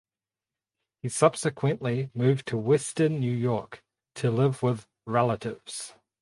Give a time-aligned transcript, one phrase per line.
[1.03, 3.83] He subsequently moved to Western New York
[4.15, 5.93] to live with relatives.